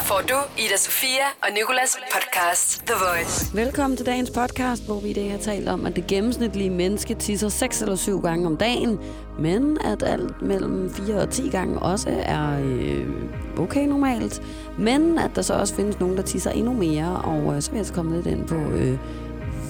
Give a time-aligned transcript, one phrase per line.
[0.00, 3.56] Her får du Ida Sofia og Nikolas podcast The Voice.
[3.56, 7.14] Velkommen til dagens podcast, hvor vi i dag har talt om, at det gennemsnitlige menneske
[7.14, 8.98] tisser 6 eller 7 gange om dagen,
[9.38, 13.06] men at alt mellem 4 og 10 gange også er øh,
[13.58, 14.42] okay normalt.
[14.78, 17.76] Men at der så også findes nogen, der tisser endnu mere, og øh, så vil
[17.78, 18.98] jeg så komme lidt ind på, øh,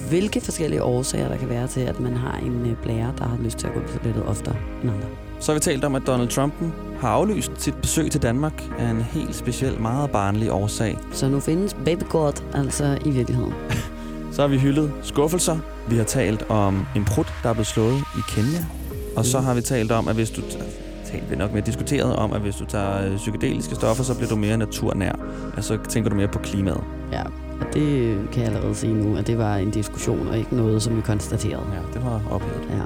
[0.09, 3.37] hvilke forskellige årsager der kan være til, at man har en øh, blære, der har
[3.43, 5.07] lyst til at gå på toilettet oftere end andre.
[5.41, 6.53] Så har vi talt om, at Donald Trump
[6.99, 10.97] har aflyst sit besøg til Danmark af en helt speciel, meget barnlig årsag.
[11.11, 13.53] Så nu findes baby God altså i virkeligheden.
[14.33, 15.57] Så har vi hyldet skuffelser.
[15.89, 18.65] Vi har talt om en prut, der er blevet slået i Kenya.
[19.17, 19.45] Og så Mm.
[19.45, 20.41] har vi talt om, at hvis du...
[21.05, 24.29] Talt vi nok mere diskuteret om, at hvis du tager øh, psykedeliske stoffer, så bliver
[24.29, 25.11] du mere naturnær.
[25.55, 26.83] Altså tænker du mere på klimaet.
[27.11, 27.21] Ja,
[27.61, 30.81] og det kan jeg allerede sige nu, at det var en diskussion og ikke noget,
[30.81, 31.63] som vi konstaterede.
[31.73, 32.61] Ja, det var oplevet.
[32.69, 32.81] Ja.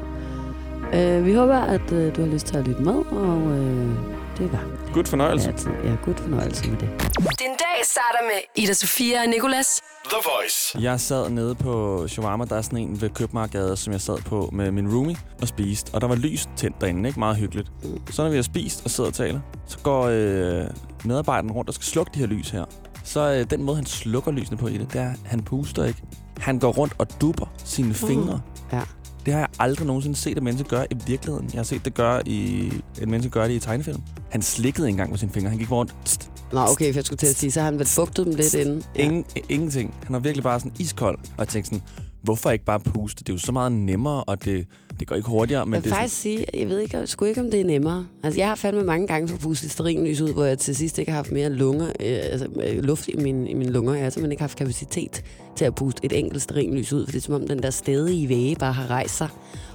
[0.94, 3.90] Øh, vi håber, at øh, du har lyst til at lytte med, og øh,
[4.38, 4.64] det var
[4.94, 5.48] God fornøjelse.
[5.50, 5.70] altid.
[5.84, 6.90] Ja, god fornøjelse med det.
[7.20, 9.82] Din dag starter med Ida Sofia og Nikolas.
[10.10, 10.82] The Voice.
[10.82, 14.50] Jeg sad nede på Shawarma, der er sådan en ved Købmarkedet, som jeg sad på
[14.54, 15.94] med min roomie og spiste.
[15.96, 17.20] Og der var lys tændt derinde, ikke?
[17.20, 17.72] Meget hyggeligt.
[18.12, 20.66] Så når vi har spist og sidder og taler, så går øh,
[21.06, 22.66] medarbejderen rundt og skal slukke de her lys her.
[23.04, 25.86] Så øh, den måde, han slukker lysene på i det, det er, at han puster
[25.86, 26.02] ikke.
[26.38, 28.42] Han går rundt og dupper sine fingre.
[28.72, 28.82] Ja.
[29.26, 31.50] Det har jeg aldrig nogensinde set et menneske gøre i virkeligheden.
[31.54, 34.02] Jeg har set det gøre i, et menneske gøre det i tegnefilm.
[34.30, 35.50] Han slikkede engang med sine fingre.
[35.50, 35.96] Han gik rundt.
[36.06, 38.36] Tst, Nå, okay, for jeg skulle til at sige, så har han vel fugtet dem
[38.36, 38.84] lidt inden.
[38.96, 39.94] Ingen, ingenting.
[40.04, 41.18] Han var virkelig bare sådan iskold.
[41.18, 41.84] Og jeg tænkte sådan,
[42.24, 43.24] hvorfor ikke bare puste?
[43.24, 44.68] Det er jo så meget nemmere, og det,
[45.00, 45.66] det går ikke hurtigere.
[45.66, 47.66] Men jeg det vil er faktisk sige, jeg ved ikke, sgu ikke, om det er
[47.66, 48.08] nemmere.
[48.24, 51.12] Altså, jeg har fandme mange gange fået pustet stearinlys ud, hvor jeg til sidst ikke
[51.12, 53.94] har haft mere lunger, øh, altså, øh, luft i, min, i mine lunger.
[53.94, 55.24] Jeg har simpelthen ikke haft kapacitet
[55.56, 58.30] til at puste et enkelt stearinlys ud, for det er som om den der stedige
[58.30, 59.28] væge bare har rejst sig.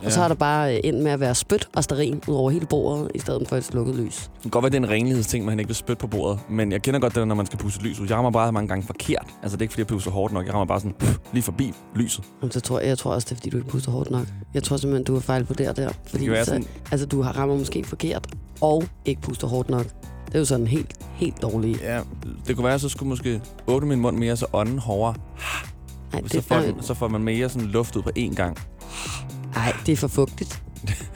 [0.02, 0.06] Ja.
[0.06, 2.50] Og så har der bare øh, endt med at være spyt og stearin ud over
[2.50, 4.16] hele bordet, i stedet for et slukket lys.
[4.34, 6.38] Det kan godt være, det er en renlighedsting, man ikke vil spytte på bordet.
[6.50, 8.06] Men jeg kender godt det, når man skal puste lys ud.
[8.08, 9.26] Jeg rammer bare mange gange forkert.
[9.42, 10.46] Altså, det er ikke, fordi jeg puster hårdt nok.
[10.46, 12.24] Jeg rammer bare sådan pff, lige forbi lyset.
[12.42, 14.26] Jamen, så tror jeg, jeg tror også, det er, fordi du ikke puster hårdt nok.
[14.54, 15.90] Jeg tror simpelthen, du har fejl på der der.
[16.06, 18.26] Fordi være så, sådan- altså, du har rammer måske forkert,
[18.60, 19.86] og ikke puster hårdt nok.
[20.30, 21.80] Det er jo sådan helt, helt dårligt.
[21.82, 22.00] Ja,
[22.46, 25.14] det kunne være, at så skulle måske åbne min mund mere, så ånden hårdere.
[26.12, 28.34] Nej, Så det, får, nej, den, så får man mere sådan luft ud på én
[28.34, 28.58] gang.
[29.56, 30.62] Ej, det er for fugtigt.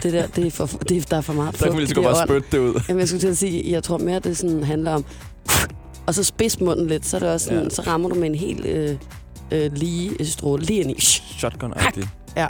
[0.03, 1.81] Det der, det er for, det er, der er for meget Så kan fugt vi
[1.83, 2.81] lige så godt bare spytte det ud.
[2.89, 5.05] Jamen, jeg skulle til at sige, jeg tror mere, det sådan handler om...
[6.07, 7.69] Og så spids munden lidt, så, er det også sådan, Ja.
[7.71, 8.97] så rammer du med en helt øh,
[9.51, 10.95] øh, lige stråle lige ind i.
[11.01, 12.09] Shotgun-agtigt.
[12.37, 12.49] Ja.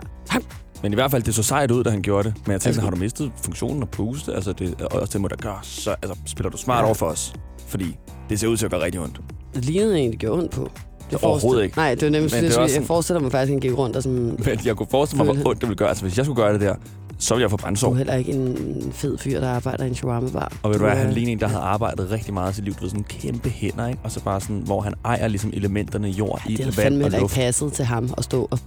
[0.84, 2.34] Men i hvert fald, det så sejt ud, da han gjorde det.
[2.46, 4.34] Men jeg tænkte, Altså- har du mistet funktionen at puste?
[4.34, 5.58] Altså, det, og det må da gøre.
[5.62, 6.80] Så altså, spiller du smart Ja.
[6.80, 6.84] ja.
[6.86, 7.32] over for os.
[7.66, 7.96] Fordi
[8.28, 9.20] det ser ud til at gøre rigtig ondt.
[9.54, 10.70] Det lignede egentlig, det gjorde ondt på.
[11.10, 11.76] Det Overhovedet ikke.
[11.76, 13.78] Nej, det var nemlig sådan, det jeg, også sådan- forestiller mig faktisk, at han gik
[13.78, 14.36] rundt og sådan...
[14.46, 15.88] Men jeg kunne forestille mig, hvor ondt det ville gøre.
[15.88, 16.74] Altså, hvis jeg skulle gøre det der,
[17.18, 17.90] så ville jeg få Du brændsår.
[17.90, 20.52] er heller ikke en fed fyr, der arbejder i en shawarma-bar.
[20.62, 22.74] Og ved du hvad, han ligner en, der havde arbejdet rigtig meget i sit liv.
[22.74, 24.00] Du ved, sådan kæmpe hænder, ikke?
[24.04, 26.98] Og så bare sådan, hvor han ejer ligesom elementerne jord, Det ild, havde vand fandme
[27.00, 27.34] og heller ikke luft.
[27.34, 28.58] passet til ham at stå og,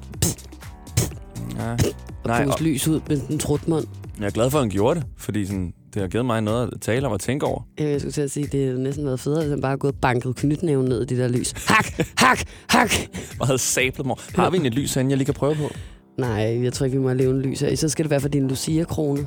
[1.58, 1.72] Ja.
[1.72, 1.78] og
[2.26, 3.86] Nej, puste og- lys ud med den trutmund.
[4.20, 6.70] Jeg er glad for, at han gjorde det, fordi sådan, det har givet mig noget
[6.74, 7.62] at tale om og tænke over.
[7.80, 9.80] Jamen, Jeg skulle til at sige, det havde næsten været federe, hvis han bare havde
[9.80, 11.52] gået og banket knytnæven ned i det der lys.
[11.68, 11.86] Hak,
[12.18, 12.92] hak, hak.
[13.40, 14.16] Og havde sablet mig.
[14.36, 15.70] Har vi egentlig et lys herinde, jeg lige kan prøve på?
[16.18, 17.76] Nej, jeg tror ikke, vi må have levende lys her.
[17.76, 19.22] Så skal det være for din Lucia-krone.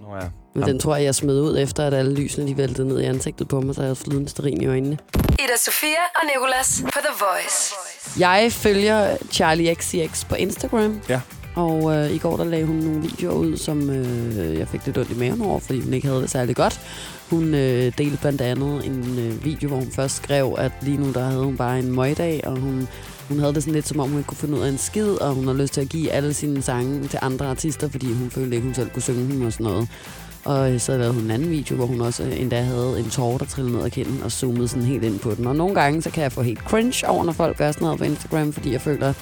[0.00, 0.20] Nå ja.
[0.20, 0.68] Men Jamen.
[0.68, 3.48] den tror jeg, jeg smed ud efter, at alle lysene de væltede ned i ansigtet
[3.48, 4.98] på mig, så jeg havde flydende sterin i øjnene.
[5.16, 7.74] Ida Sofia og Nikolas på The Voice.
[8.20, 11.00] Jeg følger Charlie XCX på Instagram.
[11.08, 11.20] Ja.
[11.54, 14.98] Og øh, i går der lagde hun nogle videoer ud, som øh, jeg fik lidt
[14.98, 16.80] ondt i maven over, fordi hun ikke havde det særlig godt.
[17.30, 21.12] Hun øh, delte blandt andet en øh, video, hvor hun først skrev, at lige nu
[21.12, 22.88] der havde hun bare en møgdag, og hun,
[23.28, 25.10] hun havde det sådan lidt som om, hun ikke kunne finde ud af en skid,
[25.10, 28.30] og hun har lyst til at give alle sine sange til andre artister, fordi hun
[28.30, 29.88] følte ikke, hun selv kunne synge dem og sådan noget.
[30.44, 33.10] Og øh, så lavede hun en anden video, hvor hun også øh, endda havde en
[33.10, 35.46] tårer, der trillede ned ad kinden og zoomede sådan helt ind på den.
[35.46, 37.98] Og nogle gange, så kan jeg få helt cringe over, når folk gør sådan noget
[37.98, 39.12] på Instagram, fordi jeg føler,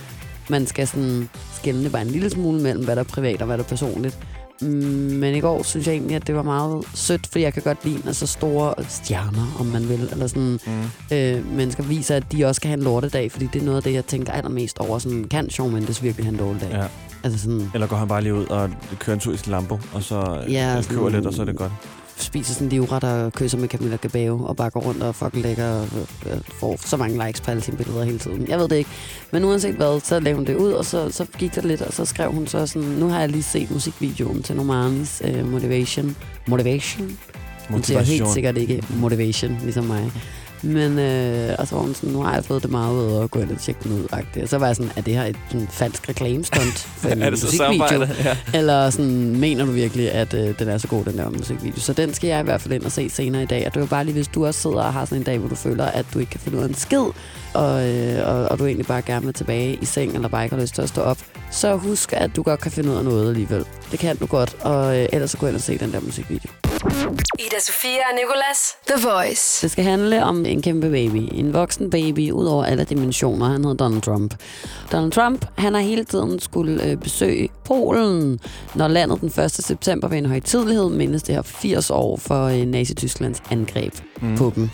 [0.53, 3.59] man skal sådan skælne bare en lille smule mellem, hvad der er privat og hvad
[3.59, 4.19] der er personligt.
[4.61, 7.63] Mm, Men i går synes jeg egentlig, at det var meget sødt, fordi jeg kan
[7.63, 11.17] godt lide, når så store stjerner, om man vil, eller sådan, Mm.
[11.17, 13.83] øh, mennesker viser, at de også kan have en lortedag, fordi det er noget af
[13.83, 14.99] det, jeg tænker allermest over.
[14.99, 16.71] Sådan, kan Shawn Mendes virkelig have en dårlig dag?
[16.73, 16.85] Ja.
[17.25, 19.79] Altså sådan, Eller går han bare lige ud og kører en tur i sin Lambo,
[19.93, 21.73] og så Ja, sådan- køber lidt, og så er det godt.
[22.33, 25.67] Spiser sådan livret og kysser med Camilla Cabello og bare går rundt og fucking lækker
[25.67, 25.89] og
[26.27, 28.49] øh, får så mange likes på alle sine billeder hele tiden.
[28.49, 28.91] Jeg ved det ikke.
[29.31, 31.93] Men uanset hvad, så lavede hun det ud, og så, så gik der lidt, og
[31.93, 36.17] så skrev hun så sådan, nu har jeg lige set musikvideoen til Normandis øh, Motivation.
[36.47, 37.09] Motivation?
[37.69, 40.13] Hun siger helt sikkert ikke motivation, ligesom mig.
[40.63, 43.31] Men, øh, og så var hun sådan, nu har jeg fået det meget ud og
[43.31, 44.07] gå ind og tjekke den ud.
[44.13, 44.43] -agtigt.
[44.43, 47.31] Og så var jeg sådan, er det her et sådan, falsk reklamestunt for en er
[47.31, 48.07] det musikvideo?
[48.25, 48.37] Ja.
[48.55, 51.81] Eller sådan, mener du virkelig, at øh, den er så god, den der musikvideo?
[51.81, 53.67] Så den skal jeg i hvert fald ind og se senere i dag.
[53.67, 55.49] Og det var bare lige, hvis du også sidder og har sådan en dag, hvor
[55.49, 57.05] du føler, at du ikke kan finde ud af en skid,
[57.55, 60.57] og, øh, og, og du egentlig bare gerne vil tilbage i seng, eller bare ikke
[60.57, 61.19] har lyst til at stå op,
[61.51, 63.65] så husk, at du godt kan finde ud af noget alligevel.
[63.91, 66.51] Det kan du godt, og øh, ellers så gå ind og se den der musikvideo.
[67.39, 68.77] Ida Sofia og Nicolas.
[68.89, 69.63] The Voice.
[69.63, 71.29] Det skal handle om en kæmpe baby.
[71.33, 73.47] En voksen baby ud over alle dimensioner.
[73.47, 74.35] Han hedder Donald Trump.
[74.93, 78.41] Donald Trump, han har hele tiden skulle øh, besøge Polen,
[78.75, 79.51] når landet den 1.
[79.51, 84.37] september ved en højtidlighed mindes det her 80 år for øh, Nazi-Tysklands angreb mm.
[84.37, 84.71] på dem.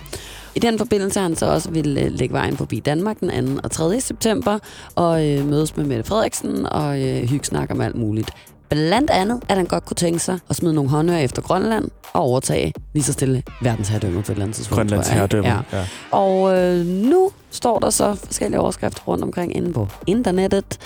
[0.55, 3.61] I den forbindelse har han så også ville øh, lægge vejen forbi Danmark den 2.
[3.65, 4.01] og 3.
[4.01, 4.59] september
[4.95, 8.31] og øh, mødes med Mette Frederiksen og øh, hygge snakke om alt muligt.
[8.69, 12.21] Blandt andet, at han godt kunne tænke sig at smide nogle håndører efter Grønland og
[12.21, 14.79] overtage lige så stille verdensherredømmet på et eller andet tidspunkt.
[14.79, 15.49] Grønlands herredømme.
[15.49, 15.61] Ja.
[15.73, 15.87] Ja.
[16.11, 20.79] Og øh, nu står der så forskellige overskrifter rundt omkring inde på internettet,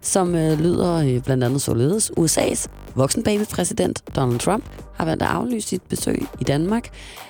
[0.00, 2.12] som øh, lyder øh, blandt andet således.
[2.18, 4.64] USA's voksenbabypræsident Donald Trump
[4.94, 6.88] har valgt at aflyse sit besøg i Danmark,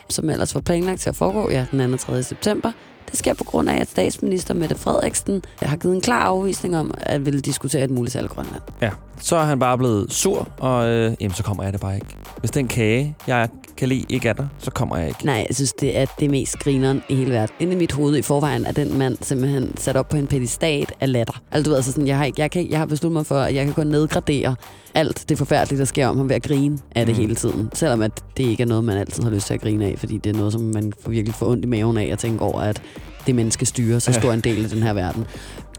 [0.09, 1.93] som ellers var planlagt til at foregå ja, den 2.
[1.93, 2.23] og 3.
[2.23, 2.73] september.
[3.11, 6.95] Det sker på grund af, at statsminister Mette Frederiksen har givet en klar afvisning om
[6.97, 8.63] at ville diskutere et muligt salg i Grønland.
[8.83, 8.91] ja.
[9.21, 12.07] Så er han bare blevet sur, og øh, jamen, så kommer jeg det bare ikke.
[12.41, 15.27] Hvis den kage, jeg kan lide, ikke er der, så kommer jeg ikke.
[15.27, 17.55] Nej, jeg synes, det er det mest grineren i hele verden.
[17.61, 20.93] Inde i mit hoved i forvejen er den mand simpelthen sat op på en pedestat
[21.01, 21.41] af latter.
[21.53, 23.39] Altså, du ved, altså sådan, jeg, har, ikke- jeg, kan, jeg har besluttet mig for,
[23.41, 24.57] at jeg kan gå nedgradere
[24.95, 27.21] alt det forfærdelige, der sker om ham ved at grine af det Mm.
[27.21, 27.71] hele tiden.
[27.75, 30.19] Selvom at det ikke er noget, man altid har lyst til at grine af, fordi
[30.19, 32.61] det er noget, som man får virkelig får ondt i maven af at tænke over,
[32.61, 32.83] at
[33.29, 35.27] det menneske styrer så stor en del af den her verden.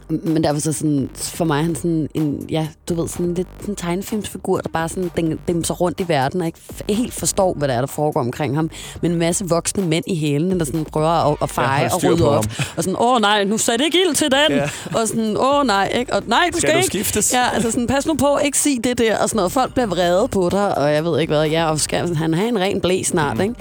[0.09, 3.33] Men derfor så sådan, for mig er han sådan en, ja, du ved, sådan en
[3.33, 6.59] lidt sådan en tegnefilmsfigur, der bare sådan dem, dem så rundt i verden, og ikke
[6.89, 8.69] helt forstår, hvad der er, der foregår omkring ham.
[9.01, 12.29] Men en masse voksne mænd i hælene, der sådan prøver at, at feje og rydde
[12.29, 12.45] op.
[12.45, 12.65] ham.
[12.77, 14.57] Og sådan, åh nej, nu satte ikke ild til den.
[14.57, 14.69] Ja.
[14.99, 16.13] Og sådan, åh nej, ikke?
[16.13, 16.87] Og nej, du skal, Skal du ikke.
[16.87, 17.33] skiftes?
[17.33, 19.51] Ja, altså sådan, pas nu på, ikke sig det der, og sådan noget.
[19.51, 21.47] Folk bliver vrede på dig, og jeg ved ikke hvad.
[21.47, 23.43] Ja, og skal han have en ren blæ snart, mm.
[23.43, 23.55] ikke?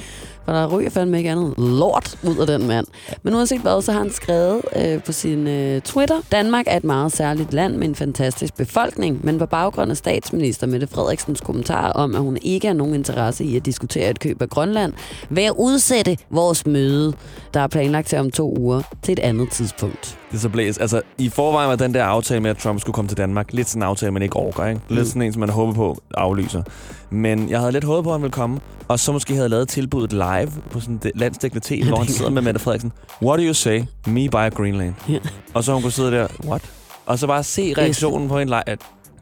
[0.49, 2.87] For der ryger fandme ikke andet lort ud af den mand.
[3.23, 6.85] Men uanset hvad, så har han skrevet øh, på sin øh, Twitter, Danmark er et
[6.85, 11.93] meget særligt land med en fantastisk befolkning, men på baggrund af statsminister Mette Frederiksens kommentar
[11.93, 14.93] om, at hun ikke har nogen interesse i at diskutere et køb af Grønland,
[15.31, 17.13] vil jeg udsætte vores møde,
[17.55, 20.19] der er planlagt til om to uger, til et andet tidspunkt.
[20.31, 20.79] Det er så blæs.
[20.79, 23.69] Altså, i forvejen var den der aftale med, at Trump skulle komme til Danmark, lidt
[23.69, 24.81] sådan en aftale, man ikke orker, ikke?
[24.89, 26.63] Lidt sådan en, som man håber på aflyser.
[27.11, 29.69] Men jeg havde lidt håbet på, at han ville komme, og så måske havde lavet
[29.69, 32.93] tilbuddet live på sådan et landsdækkende tv, hvor han sidder med Mette Frederiksen.
[33.23, 33.81] What do you say?
[34.07, 34.95] Me buy Greenland.
[35.09, 35.19] Ja.
[35.55, 36.63] Og så hun kunne sidde der, what?
[37.07, 38.79] Og så bare se reaktionen på en live, at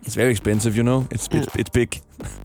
[0.07, 1.05] it's very expensive, you know?
[1.11, 1.89] It's, it's, it's big.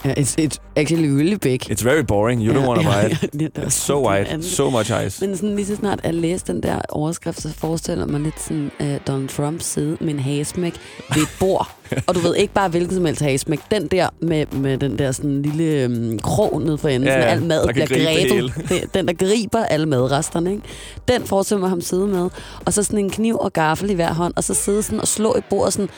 [0.05, 1.69] Ja, it's, it's actually really big.
[1.69, 2.41] It's very boring.
[2.41, 3.57] You don't want to buy it.
[3.57, 4.43] Er It's so anden.
[4.43, 5.25] So much ice.
[5.27, 8.71] Men sådan lige så snart jeg læste den der overskrift, så forestiller man lidt sådan
[8.79, 10.73] uh, Donald Trump sidde med en hagesmæk
[11.15, 11.75] ved et bord.
[12.07, 13.59] og du ved ikke bare hvilken som helst hagesmæk.
[13.71, 17.29] Den der med, med den der sådan lille um, krog ned for enden, Ja, sådan
[17.29, 18.69] al mad bliver grebet.
[18.69, 20.51] Det, den, der griber alle madresterne.
[20.51, 20.63] Ikke?
[21.07, 22.29] Den forestiller man ham sidde med.
[22.65, 25.07] Og så sådan en kniv og gaffel i hver hånd, og så sidde sådan og
[25.07, 25.89] slå i bordet sådan,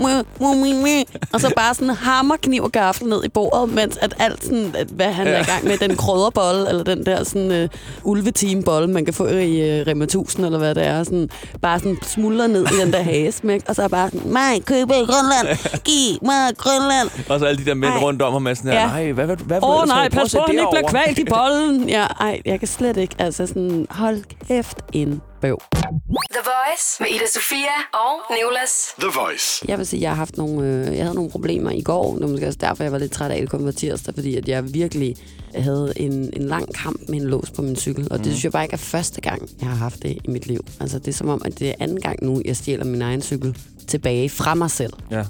[0.00, 0.08] Mu,
[0.40, 1.02] mu, mu, mu.
[1.32, 4.74] Og så bare sådan hammer kniv og gaffel ned i bordet, mens at alt sådan,
[4.78, 5.32] at hvad han ja.
[5.32, 7.68] er i gang med, den krydderbolle, eller den der sådan uh,
[8.10, 11.28] ulveteambolle, man kan få i uh, Rema 1000, eller hvad det er, sådan,
[11.62, 14.90] bare sådan smuldrer ned i den der hagesmæk, og så er bare sådan, mig, køb
[14.90, 17.08] i Grønland, giv mig Grønland.
[17.28, 18.00] Og så alle de der mænd Ej.
[18.00, 18.86] rundt om ham er sådan her, Ja.
[18.86, 21.18] nej, hvad, hvad, hvad Åh oh, du nej, pas på, han ikke bliver over." kvalt
[21.18, 21.88] i bollen.
[21.88, 23.14] Ja, ej, jeg kan slet ikke.
[23.18, 25.58] Altså sådan, hold kæft en bøv.
[26.36, 28.72] The Voice med Ida Sofia og Nicolas.
[28.98, 29.64] The Voice.
[29.68, 32.12] Jeg vil sige, at jeg har haft nogle, øh, jeg havde nogle problemer i går.
[32.12, 34.14] Det var måske også derfor, jeg var lidt træt af, at det kom på tirsdag,
[34.14, 35.16] fordi at jeg virkelig
[35.54, 38.08] havde en, en lang kamp med en lås på min cykel.
[38.10, 40.46] Og det synes jeg bare ikke er første gang, jeg har haft det i mit
[40.46, 40.64] liv.
[40.80, 43.22] Altså, det er som om, at det er anden gang nu, jeg stjæler min egen
[43.22, 43.56] cykel
[43.88, 44.92] tilbage fra mig selv.
[45.10, 45.24] Ja.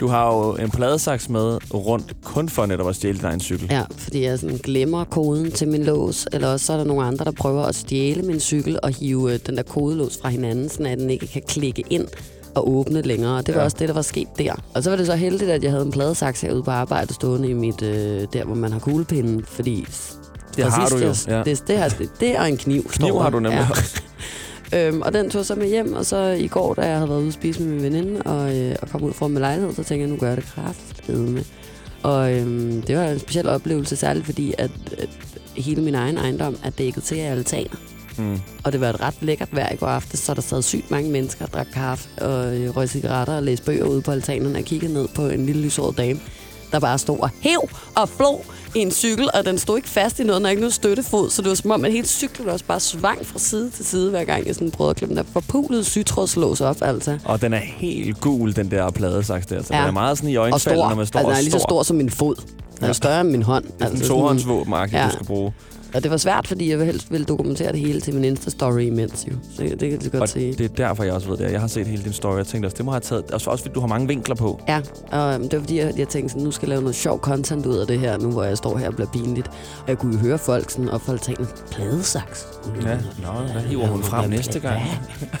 [0.00, 3.66] Du har jo en pladesaks med rundt, kun for netop at stjæle din egen cykel.
[3.70, 7.04] Ja, fordi jeg sådan glemmer koden til min lås, eller også så er der nogle
[7.04, 10.68] andre, der prøver at stjæle min cykel og hive øh, den der kodelås fra hinanden,
[10.68, 12.06] så den ikke kan klikke ind
[12.54, 13.36] og åbne længere.
[13.38, 13.64] Og det var Ja.
[13.64, 14.52] også det, der var sket der.
[14.74, 17.48] Og så var det så heldigt, at jeg havde en pladesaks herude på arbejde stående
[17.48, 19.86] i mit, øh, der hvor man har kuglepinden, fordi
[20.56, 21.42] Det har du jo, Det, ja.
[21.42, 22.84] det, det, har, det er en kniv.
[22.88, 23.66] Kniv har du nemlig Ja.
[23.70, 24.02] også.
[24.74, 27.18] Øhm, og den tog så med hjem, og så i går, da jeg havde været
[27.18, 29.84] ude at spise med min veninde, og, øh, og kom ud fra min lejlighed, så
[29.84, 31.44] tænkte jeg, nu gør jeg det kraftedeme.
[32.02, 35.08] Og øhm, det var en speciel oplevelse, særligt fordi, at, at
[35.56, 37.76] hele min egen ejendom er dækket til af altaner.
[38.18, 38.40] Mm.
[38.64, 41.10] Og det var et ret lækkert vejr i går aftes, så der sad sygt mange
[41.10, 44.64] mennesker og drak kaffe og øh, røg cigaretter og læste bøger ude på altanerne og
[44.64, 46.20] kiggede ned på en lille lyshåret dame,
[46.72, 48.44] der bare stod og hæv og flå
[48.74, 51.42] i en cykel, og den stod ikke fast i noget, havde ikke noget støttefod, så
[51.42, 54.24] det var som om, at hele cyklen også bare svang fra side til side, hver
[54.24, 57.18] gang jeg sådan prøvede at klippe den der forpulede sytrådslås op, altså.
[57.24, 59.62] Og den er helt gul, den der pladesaks der.
[59.62, 59.78] Så Ja.
[59.80, 60.88] den er meget sådan i stor.
[60.88, 61.82] når man står altså, den er lige så stor.
[61.82, 62.34] som min fod.
[62.80, 63.64] Den er større end min hånd.
[63.64, 64.84] Det er sådan altså, en sådan- tohåndsvåben, ja.
[65.00, 65.06] Ja.
[65.06, 65.52] du skal bruge.
[65.94, 69.26] Og det var svært, fordi jeg helst ville dokumentere det hele til min Insta-story imens
[69.28, 69.32] jo.
[69.56, 70.52] Så det kan lige godt Og sige.
[70.52, 71.52] det er derfor, jeg også ved det.
[71.52, 73.24] Jeg har set hele din story, og jeg tænkte også, det må have taget...
[73.32, 74.60] Altså også fordi du har mange vinkler på.
[74.68, 74.80] Ja,
[75.12, 77.20] og øhm, det var fordi, jeg, jeg tænkte sådan, nu skal jeg lave noget sjov
[77.20, 79.48] content ud af det her, nu hvor jeg står her og bliver pinligt.
[79.82, 82.46] Og jeg kunne jo høre folk sådan, og folk tænkte, pladesaks.
[82.82, 84.80] Ja, nå, hvad hiver hun frem næste gang?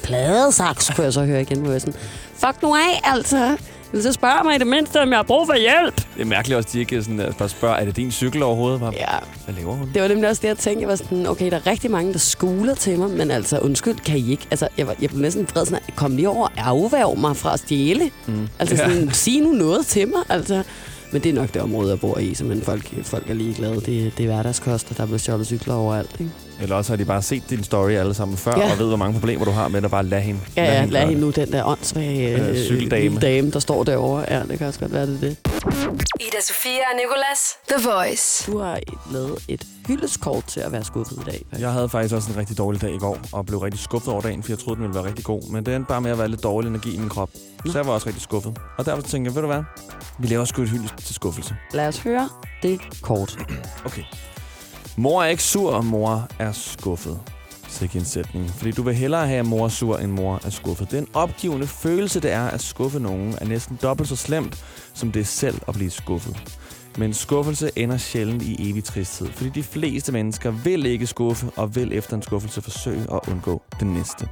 [0.02, 1.94] Pladesaks, kunne jeg så høre igen, hvor jeg sådan,
[2.34, 3.56] fuck nu af, altså.
[3.92, 5.96] Vil så spørge mig i det mindste, om jeg har brug for hjælp?
[5.96, 8.42] Det er mærkeligt også, at de ikke sådan, at bare spørger, er det din cykel
[8.42, 8.78] overhovedet?
[8.80, 9.06] Hvad, Ja,
[9.44, 9.90] hvad laver hun?
[9.94, 10.80] det var nemlig også det, jeg tænkte.
[10.82, 13.94] Jeg var sådan, okay, der er rigtig mange, der skuler til mig, men altså, undskyld,
[13.96, 14.46] kan I ikke?
[14.50, 17.52] Altså, jeg, var, jeg blev næsten vred sådan, kom lige over og afværg mig fra
[17.52, 18.10] at stjæle.
[18.26, 18.48] Mm.
[18.58, 18.88] Altså Ja.
[18.90, 20.62] sådan, sig nu noget til mig, altså.
[21.12, 23.74] Men det er nok det område, jeg bor i, så men folk, folk er ligeglade.
[23.74, 23.86] Det,
[24.18, 26.16] det er hverdagskost, og der bliver stjålet cykler overalt.
[26.20, 26.32] Ikke?
[26.60, 28.66] Eller også har de bare set din story alle sammen før, Ja.
[28.66, 28.72] ja.
[28.72, 30.40] og ved, hvor mange problemer du har med at bare lade hende.
[30.56, 31.20] Ja, ja, lad gøre hende det.
[31.20, 33.20] nu den der åndssvage Øh, øh, cykeldame.
[33.20, 34.24] dame, der står derovre.
[34.30, 35.36] Ja, det kan også godt være, det det.
[36.20, 37.40] Ida Sofia og Nicolas.
[37.68, 38.52] The Voice.
[38.52, 38.78] Du har
[39.12, 41.44] lavet et hyldeskort til at være skuffet i dag.
[41.58, 44.22] Jeg havde faktisk også en rigtig dårlig dag i går, og blev rigtig skuffet over
[44.22, 45.50] dagen, for jeg troede, den ville være rigtig god.
[45.52, 47.30] Men det endte bare med at være lidt dårlig energi i min krop.
[47.66, 48.58] Så jeg var også rigtig skuffet.
[48.78, 49.62] Og derfor tænkte jeg, ved du hvad?
[50.18, 51.54] Vi laver sgu et hyldest til skuffelse.
[51.72, 52.28] Lad os høre
[52.62, 53.38] det kort.
[53.84, 54.02] Okay.
[54.98, 57.20] Mor er ikke sur, mor er skuffet.
[57.68, 58.50] Sikke en sætning.
[58.50, 60.90] Fordi du vil hellere have, at mor er sur, end mor er skuffet.
[60.90, 64.64] Den opgivende følelse, det er at skuffe nogen, er næsten dobbelt så slemt,
[64.94, 66.56] som det er selv at blive skuffet.
[66.96, 71.76] Men skuffelse ender sjældent i evig tristhed, fordi de fleste mennesker vil ikke skuffe og
[71.76, 74.28] vil efter en skuffelse forsøge at undgå den næste.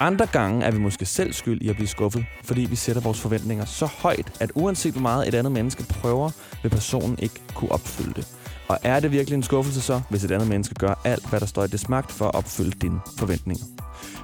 [0.00, 3.20] Andre gange er vi måske selv skyld i at blive skuffet, fordi vi sætter vores
[3.20, 6.30] forventninger så højt, at uanset hvor meget et andet menneske prøver,
[6.62, 8.26] vil personen ikke kunne opfylde det.
[8.68, 11.46] Og er det virkelig en skuffelse så, hvis et andet menneske gør alt, hvad der
[11.46, 13.64] står i dets magt for at opfylde dine forventninger?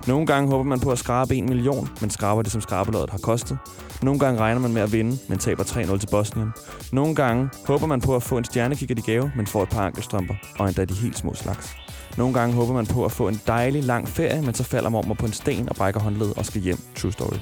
[0.06, 3.18] Nogle gange håber man på at skrabe en million, men skraber det, som skrabelådet har
[3.18, 3.58] kostet.
[4.02, 6.48] Nogle gange regner man med at vinde, men taber 3-0 til Bosnien.
[6.92, 9.86] Nogle gange håber man på at få en stjernekikker i gave, men får et par
[9.86, 11.76] ankelstrømper, og endda de helt små slags.
[12.16, 15.14] Nogle gange håber man på at få en dejlig lang ferie, men så falder mormor
[15.14, 16.78] på en sten og brækker håndledet og skal hjem.
[16.96, 17.38] True story.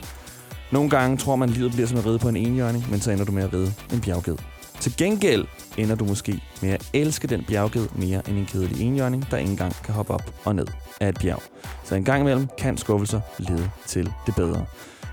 [0.72, 3.10] Nogle gange tror man, at livet bliver som at ride på en enhjørning, men så
[3.10, 4.36] ender du med at ride en bjergged.
[4.80, 5.46] Til gengæld
[5.78, 9.50] ender du måske med at elske den bjergged mere end en kedelig enhjørning, der ikke
[9.50, 10.66] engang kan hoppe op og ned
[11.00, 11.42] af et bjerg.
[11.84, 14.66] Så en gang imellem kan skuffelser lede til det bedre.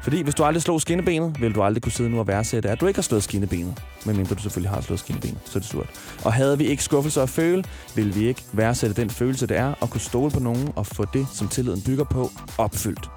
[0.04, 2.82] Fordi hvis du aldrig slog skinnebenet, vil du aldrig kunne sidde nu og værdsætte, at
[2.82, 3.84] du ikke har slået skinnebenet.
[4.06, 5.90] Medmindre du selvfølgelig har slået skinnebenet, så er det surt.
[6.26, 7.64] Og havde vi ikke skuffelser at føle,
[7.96, 11.06] ville vi ikke værdsætte den følelse, det er at kunne stole på nogen og få
[11.14, 13.10] det, som tilliden bygger på, opfyldt.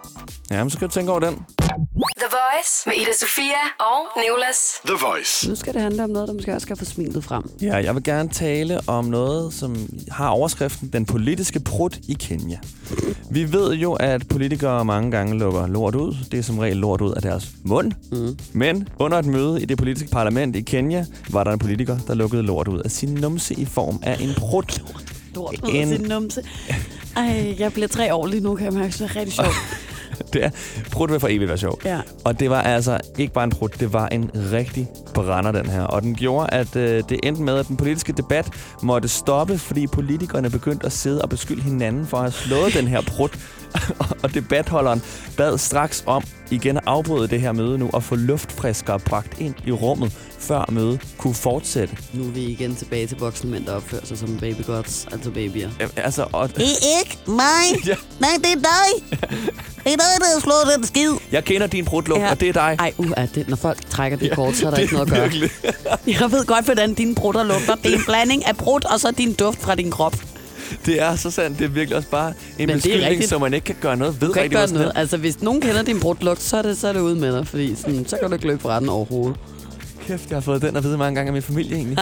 [0.50, 1.47] Jamen, så kan du tænke over den.
[2.18, 4.58] The Voice med Ida Sofia og Nicolas.
[4.87, 5.48] The Voice.
[5.48, 7.42] Nu skal det handle om noget, der måske også skal få smilet frem.
[7.62, 9.76] Ja, jeg vil gerne tale om noget, som
[10.10, 12.58] har overskriften Den politiske prut i Kenya.
[13.30, 16.14] Vi ved jo, at politikere mange gange lukker lort ud.
[16.32, 17.92] Det er som regel lort ud af deres mund.
[18.12, 18.38] Mm.
[18.52, 22.14] Men under et møde i det politiske parlament i Kenya, var der en politiker, der
[22.14, 24.82] lukkede lort ud af sin numse i form af en prut.
[25.34, 26.42] Lort ud af sin numse.
[27.16, 28.92] Ej, jeg bliver tre år lige nu, kan jeg mærke.
[28.92, 29.54] Det er rigtig sjovt.
[30.32, 30.50] Det er,
[30.92, 31.80] prut vil for evigt være sjov.
[31.84, 32.00] Ja.
[32.25, 35.82] Og det var altså ikke bare en prut, det var en rigtig brænder, den her.
[35.82, 38.50] Og den gjorde, at øh, det endte med, at den politiske debat
[38.82, 42.88] måtte stoppe, fordi politikerne begyndte at sidde og beskylde hinanden for at have slået den
[42.88, 43.38] her prut.
[44.22, 45.02] og debatholderen
[45.37, 49.54] bad straks om igen at afbryde det her møde nu og få luftfriskere bragt ind
[49.66, 51.96] i rummet, før mødet kunne fortsætte.
[52.12, 55.30] Nu er vi igen tilbage til voksne mænd, der opfører sig som baby gods, altså
[55.30, 55.70] babyer.
[55.80, 57.84] Jamen, Altså, og, Det er ikke mig.
[57.87, 57.94] Ja.
[58.20, 59.18] Nej, det er dig.
[59.84, 61.12] Det er dig, der har slået den skid.
[61.32, 62.30] jeg kender din prutlugt, Ja.
[62.30, 62.76] og det er dig.
[62.78, 65.30] Ej, uh, er det, når folk trækker det kort, så er der ikke noget at
[65.30, 65.48] gøre.
[66.20, 67.75] Jeg ved godt, hvordan dine brutter lugter.
[67.75, 70.16] Det er en blanding af brud og så din duft fra din krop.
[70.87, 71.58] Det er så sandt.
[71.58, 74.28] Det er virkelig også bare en Men beskyldning, som man ikke kan gøre noget ved.
[74.28, 74.92] Du kan ikke gøre noget.
[74.94, 77.46] Altså, hvis nogen kender din brudlugt, så er det, så er det ude med dig.
[77.46, 79.37] Fordi sådan, så kan du ikke løbe fra den overhovedet.
[80.09, 81.99] Kæft, jeg har fået den at vide mange gange af min familie egentlig.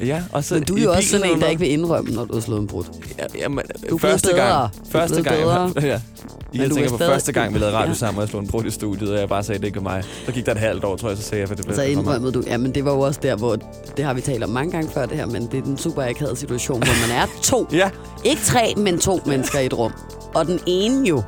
[0.00, 2.10] Ja, og så Men du er i jo også sådan en, der ikke vil indrømme,
[2.14, 2.84] når du har slået en brud.
[3.18, 4.46] Ja, jamen, Du første bedre.
[4.60, 4.70] gang.
[4.90, 5.36] Første gang.
[5.36, 5.72] bedre.
[5.88, 6.00] Ja.
[6.52, 7.94] Men Jeg tænker er på stadig- første gang, vi lavede radio Ja.
[7.94, 9.82] sammen, og jeg slog en brud i studiet, og jeg bare sagde, det ikke var
[9.82, 10.02] mig.
[10.26, 11.82] Så gik der et halvt år, tror jeg, så sagde jeg, for det blev Så
[11.82, 13.56] indrømmede du, ja, men det var jo også der, hvor,
[13.96, 16.02] det har vi talt om mange gange før det her, men det er den super
[16.02, 17.66] akavede situation, hvor man er to.
[17.72, 17.90] Ja,
[18.24, 19.92] Ikke tre, men to mennesker i et rum.
[20.34, 21.22] Og den ene jo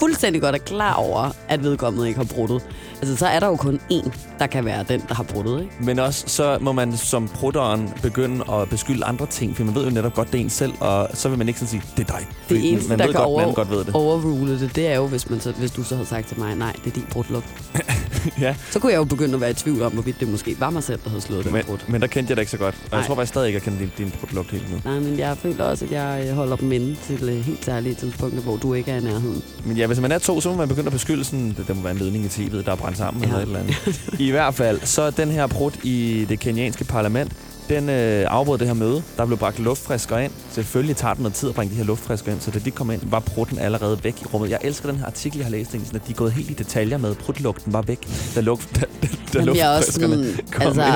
[0.00, 2.62] fuldstændig godt er klar over, at vedkommende ikke har bruttet.
[3.02, 5.72] Altså, så er der jo kun én, der kan være den, der har bruttet, ikke?
[5.80, 9.84] men også så må man som prutteren begynde at beskylde andre ting, for man ved
[9.84, 12.10] jo netop godt, det er en selv, og så vil man ikke sådan sige, det
[12.10, 12.26] er dig.
[12.28, 13.94] Det Fordi eneste, man der ved kan godt, over, man godt ved det.
[13.94, 16.54] overrule det, det er jo, hvis, man så, hvis du så havde sagt til mig,
[16.54, 17.46] nej, det er din brudlugt.
[18.40, 20.70] ja, Så kunne jeg jo begynde at være i tvivl om, hvorvidt det måske var
[20.70, 21.78] mig selv, der havde slået den men, brud.
[21.88, 22.74] men der kendte jeg det ikke så godt.
[22.74, 22.98] Og Nej.
[22.98, 24.80] jeg tror faktisk stadig ikke, jeg kender din, din brudlugt helt nu.
[24.84, 27.94] Nej, men jeg føler også, at jeg øh, holder dem inde til øh, helt særlige
[27.94, 29.42] tidspunkter, hvor du ikke er i nærheden.
[29.64, 31.74] Men ja, hvis man er to, så må man begynde at beskylde sådan, det, der
[31.74, 33.28] må være en ledning i tv'et, der er brændt sammen Ja.
[33.28, 34.00] eller et eller andet.
[34.18, 37.32] I hvert fald, så er den her brud i det kenyanske parlament,
[37.70, 39.02] den øh, afbrød det her møde.
[39.16, 40.32] Der blev bragt luftfrisker ind.
[40.50, 42.90] Selvfølgelig tager det noget tid at bringe de her luftfrisker ind, så da de kom
[42.90, 44.50] ind, var brudden allerede væk i rummet.
[44.50, 46.54] Jeg elsker den her artikel, jeg har læst, sådan, at de er gået helt i
[46.54, 50.00] detaljer med, at brudlugten var væk, da, luft, da, da, da Jamen, jeg er også
[50.00, 50.94] luftfriskerne sådan, kom altså, ind.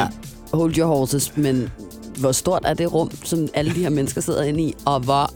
[0.52, 1.70] hold your horses, men
[2.18, 5.30] hvor stort er det rum, som alle de her mennesker sidder inde i, og hvor,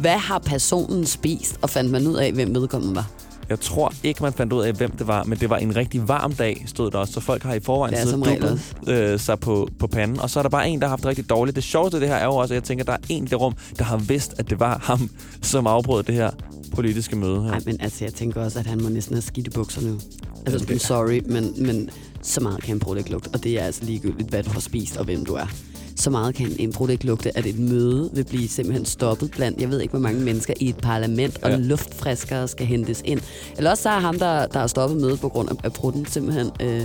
[0.00, 3.10] hvad har personen spist, og fandt man ud af, hvem vedkommende var?
[3.52, 6.08] Jeg tror ikke, man fandt ud af, hvem det var, men det var en rigtig
[6.08, 7.12] varm dag, stod der også.
[7.12, 8.18] Så folk har i forvejen Det siddet
[9.12, 10.20] øh, sig på, på panden.
[10.20, 11.54] Og så er der bare en, der har haft det rigtig dårligt.
[11.56, 13.24] Det sjoveste af det her er jo også, at jeg tænker, at der er en
[13.24, 15.10] i det rum, der har vidst, at det var ham,
[15.42, 16.30] som afbrød det her
[16.74, 17.50] politiske møde her.
[17.50, 19.98] Nej, men altså, jeg tænker også, at han må næsten have skidt i bukserne nu.
[20.46, 21.90] Altså, det- I'm sorry, men, men
[22.22, 24.96] så meget kan en ikke lugte, og det er altså ligegyldigt, hvad du har spist
[24.96, 25.46] og hvem du er.
[25.96, 29.60] Så meget kan en brud ikke lugte, at et møde vil blive simpelthen stoppet blandt,
[29.60, 31.56] jeg ved ikke, hvor mange mennesker i et parlament, og Ja.
[31.56, 33.20] luftfriskere skal hentes ind.
[33.56, 36.06] Eller også så er ham, der, der har stoppet mødet på grund af, af brudden,
[36.06, 36.82] simpelthen øh,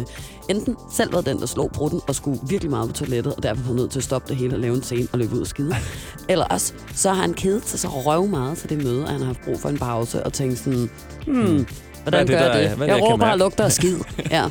[0.49, 3.63] enten selv var den, der slog brudden og skulle virkelig meget på toilettet, og derfor
[3.63, 5.47] var nødt til at stoppe det hele og lave en scene og løbe ud og
[5.47, 5.75] skide.
[6.29, 9.19] Eller også, så har han kedet sig så røv meget til det møde, at han
[9.19, 10.89] har haft brug for en pause og tænkt sådan,
[11.27, 11.67] hmm,
[12.03, 12.77] hvordan det, gør jeg det?
[12.77, 13.95] hvad er jeg jeg råber og lugter og skid.
[14.31, 14.43] ja.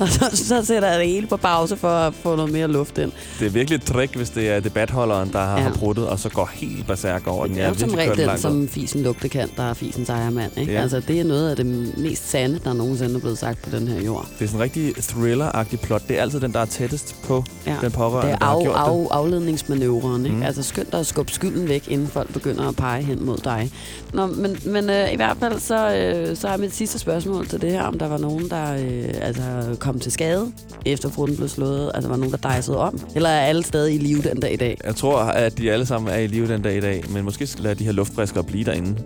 [0.00, 2.98] Og så, så sætter jeg det hele på pause for at få noget mere luft
[2.98, 3.12] ind.
[3.40, 5.62] Det er virkelig et trick, hvis det er debatholderen, der har, Ja.
[5.62, 7.54] har bruttet, og så går helt berserk over den.
[7.54, 10.52] Det er jo som regel den, som fisen lugte kan, der er fisens ejermand.
[10.58, 10.72] Ikke?
[10.72, 10.80] Ja.
[10.82, 11.66] Altså, det er noget af det
[11.98, 14.26] mest sande, der nogensinde er blevet sagt på den her jord.
[14.38, 16.02] Det er sådan en rigtig thriller-agtig plot.
[16.08, 17.76] Det er altid den, der er tættest på Ja.
[17.80, 19.10] den pårørende, Det er der har af, det.
[19.12, 20.36] af, afledningsmanøvren, ikke?
[20.36, 20.42] Mm.
[20.42, 23.70] Altså skynd dig at skubbe skylden væk, inden folk begynder at pege hen mod dig.
[24.14, 27.60] Nå, men, men øh, i hvert fald så, øh, så er mit sidste spørgsmål til
[27.60, 29.42] det her, om der var nogen, der øh, altså,
[29.90, 30.52] kom til skade,
[30.86, 31.90] efter bruden blev slået.
[31.94, 33.00] Altså var nogen, der dejsede om?
[33.14, 34.78] Eller er alle stadig i live den dag i dag?
[34.84, 37.46] Jeg tror, at de alle sammen er i live den dag i dag, men måske
[37.46, 38.96] skal lade de her luftfriskere blive derinde.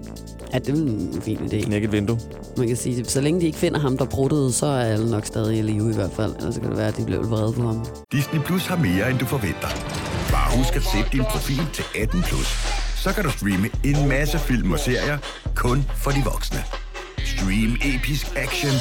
[0.52, 1.64] Ja, det er en fin idé.
[1.64, 2.18] Knække et vindue.
[2.56, 5.26] Man kan sige, så længe de ikke finder ham, der bruttede, så er alle nok
[5.26, 6.36] stadig i live i hvert fald.
[6.36, 7.86] Ellers kan det være, at de blev vrede på ham.
[8.12, 9.68] Disney Plus har mere, end du forventer.
[10.30, 12.48] Bare husk at sætte din profil til 18 plus.
[12.96, 15.18] Så kan du streame en masse film og serier
[15.54, 16.83] kun for de voksne.
[17.36, 18.76] Stream episk action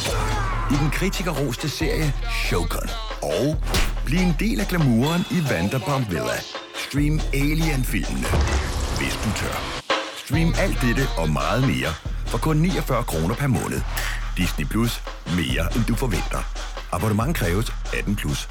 [0.71, 2.13] i den kritikerroste serie
[2.45, 2.89] Shogun.
[3.21, 3.57] Og
[4.05, 6.37] bliv en del af glamouren i Vanderpump Villa.
[6.89, 8.27] Stream Alien-filmene,
[8.97, 9.55] hvis du tør.
[10.25, 11.91] Stream alt dette og meget mere
[12.25, 13.81] for kun 49 kroner per måned.
[14.37, 15.01] Disney Plus.
[15.25, 16.41] Mere end du forventer.
[16.91, 18.49] Abonnement kræves 18 plus.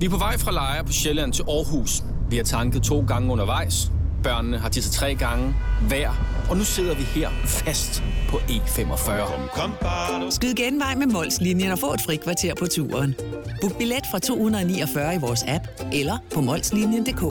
[0.00, 2.02] Vi er på vej fra Lejre på Sjælland til Aarhus.
[2.30, 3.90] Vi har tanket to gange undervejs.
[4.22, 5.54] Børnene har tisset tre gange
[5.88, 6.10] hver.
[6.50, 10.30] Og nu sidder vi her fast på E45.
[10.30, 13.14] Skyd genvej med Molslinjen og få et fri kvarter på turen.
[13.60, 17.22] Book billet fra 249 i vores app eller på molslinjen.dk.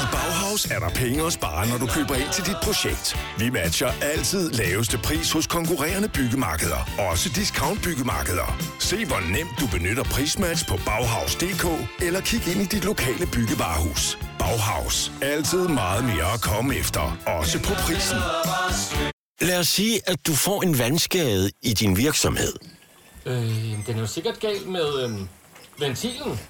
[0.00, 3.16] I Bauhaus er der penge at spare, når du køber ind til dit projekt.
[3.38, 6.88] Vi matcher altid laveste pris hos konkurrerende byggemarkeder.
[7.10, 8.58] Også discount byggemarkeder.
[8.78, 11.66] Se hvor nemt du benytter prismatch på Bauhaus.dk
[12.02, 14.18] eller kig ind i dit lokale byggevarehus.
[14.38, 15.12] Bauhaus.
[15.22, 17.18] Altid meget mere at komme efter.
[17.26, 18.18] Også på prisen.
[19.40, 22.52] Lad os sige, at du får en vandskade i din virksomhed.
[23.26, 25.10] Øh, den er jo sikkert gal med øh,
[25.78, 26.40] ventilen.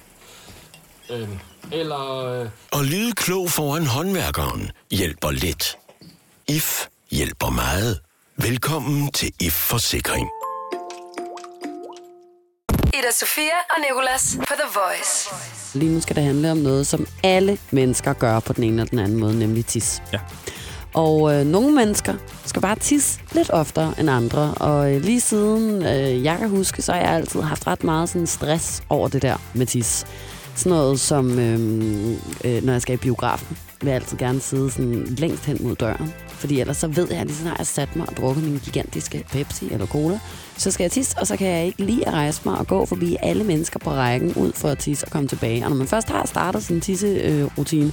[1.10, 1.28] Øh,
[1.72, 2.24] eller...
[2.40, 5.76] Øh, Og lyde klog foran håndværkeren hjælper lidt.
[6.48, 8.00] IF hjælper meget.
[8.36, 10.28] Velkommen til IF Forsikring.
[12.94, 15.28] Ida Sofia og Nicolas på The Voice.
[15.78, 18.90] Lige nu skal det handle om noget, som alle mennesker gør på den ene eller
[18.90, 20.02] den anden måde, nemlig tis.
[20.12, 20.18] Ja.
[20.94, 22.14] Og øh, nogle mennesker
[22.46, 24.54] skal bare tisse lidt oftere end andre.
[24.54, 28.08] Og øh, lige siden øh, jeg kan huske, så har jeg altid haft ret meget
[28.08, 30.06] sådan stress over det der med tis.
[30.56, 31.60] Sådan noget som, øh,
[32.44, 35.76] øh, når jeg skal i biografen, vil jeg altid gerne sidde sådan længst hen mod
[35.76, 36.14] døren.
[36.28, 38.44] Fordi ellers så ved jeg, at lige sådan snart jeg har sat mig og drukket
[38.44, 40.20] min gigantiske Pepsi eller Cola,
[40.56, 42.86] så skal jeg tisse, og så kan jeg ikke lige at rejse mig og gå
[42.86, 45.64] forbi alle mennesker på rækken ud for at tisse og komme tilbage.
[45.64, 47.92] Og når man først har startet sådan en tisserutine,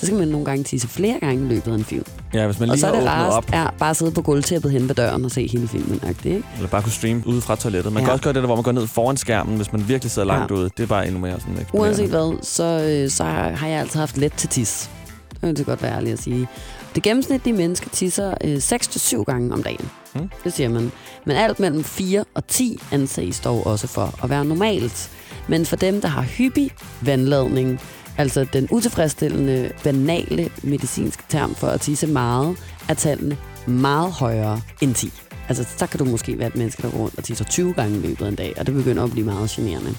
[0.00, 2.04] så skal man nogle gange tisse flere gange i løbet af en film.
[2.34, 4.22] Ja, hvis man Og lige så er det rarest op, er bare at sidde på
[4.22, 6.00] gulvtæppet hen ved døren og se hele filmen.
[6.08, 6.42] Ikke?
[6.56, 7.92] eller bare kunne streame ude fra toilettet.
[7.92, 8.04] Man Ja.
[8.06, 10.28] kan også gøre det der, hvor man går ned foran skærmen, hvis man virkelig sidder
[10.28, 10.56] langt Ja.
[10.56, 10.70] ude.
[10.76, 14.16] Det er bare endnu mere sådan Uanset hvad, så, øh, så har jeg altid haft
[14.18, 14.90] let til tis.
[15.30, 16.48] Det vil det godt være ærlig at sige.
[16.94, 19.90] Det gennemsnitlige menneske tisser øh, 6-7 gange om dagen.
[20.14, 20.30] Mm.
[20.44, 20.92] Det siger man.
[21.24, 25.10] Men alt mellem 4 og 10 anses dog også for at være normalt.
[25.48, 27.80] Men for dem, der har hyppig vandladning,
[28.18, 32.56] altså den utilfredsstillende, banale medicinske term for at tisse meget,
[32.88, 35.12] er tallene meget højere end 10.
[35.48, 37.98] Altså, så kan du måske være et menneske, der går rundt og tisser 20 gange
[37.98, 39.94] i løbet af en dag, og det begynder at blive meget generende.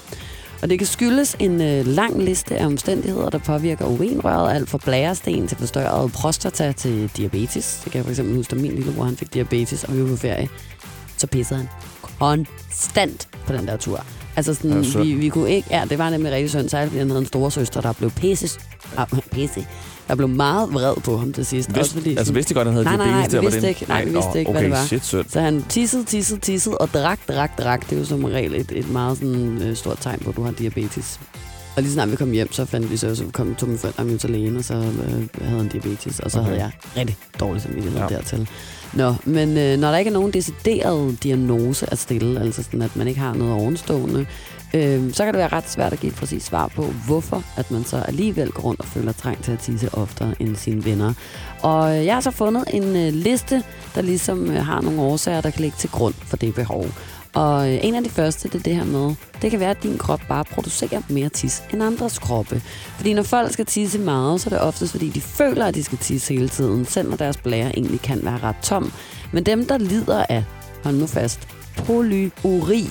[0.62, 4.78] Og det kan skyldes en øh, lang liste af omstændigheder, der påvirker urinrøret, alt fra
[4.78, 7.80] blæresten til forstørret prostata til diabetes.
[7.84, 10.08] Det kan jeg for eksempel huske, at min lillebror han fik diabetes, og vi var
[10.08, 10.48] på ferie.
[11.16, 11.68] Så pissede han
[12.18, 14.04] konstant på den der tur.
[14.38, 15.02] Altså sådan, synd.
[15.02, 15.68] vi, vi kunne ikke...
[15.70, 18.58] Ja, det var nemlig rigtig synd, særligt fordi han havde en storesøster, der blev pisses.
[18.96, 19.66] Ah, pisse.
[20.08, 21.68] Der blev meget vred på ham til sidst.
[21.68, 23.68] Vidste, Også fordi, altså vidste de godt, at han havde Nej, nej, nej, vi vidste
[23.68, 23.84] ikke.
[23.88, 24.84] Nej, vi vidste ikke, hvad okay, det var.
[24.86, 25.32] shit, sødt.
[25.32, 27.90] Så han tissede, tissede, tissede og drak, drak, drak.
[27.90, 30.42] Det er jo som regel et, et meget sådan, øh, stort tegn på, at du
[30.42, 31.20] har diabetes.
[31.76, 34.04] Og lige snart vi kom hjem, så fandt vi så, så kom, tog mine forældre
[34.04, 36.48] ham til lægen, og så øh, havde han diabetes, og så Okay.
[36.48, 38.06] havde jeg rigtig dårlig samvittighed Ja.
[38.10, 38.16] ja.
[38.16, 38.48] dertil.
[38.94, 42.96] Nå, men øh, når der ikke er nogen decideret diagnose at stille, altså sådan, at
[42.96, 44.26] man ikke har noget ovenstående,
[44.74, 47.70] øh, så kan det være ret svært at give et præcist svar på, hvorfor at
[47.70, 51.14] man så alligevel går rundt og føler trang til at tisse oftere end sine venner.
[51.62, 53.62] Og øh, jeg har så fundet en øh, liste,
[53.94, 56.86] der ligesom øh, har nogle årsager, der kan ligge til grund for det behov.
[57.34, 59.82] Og øh, en af de første, det er det her med, det kan være, at
[59.82, 62.62] din krop bare producerer mere tis end andres kroppe.
[62.96, 65.84] Fordi når folk skal tisse meget, så er det oftest, fordi de føler, at de
[65.84, 68.92] skal tisse hele tiden, selv når deres blære egentlig kan være ret tom.
[69.32, 70.44] Men dem, der lider af,
[70.84, 72.86] hold nu fast, polyuri,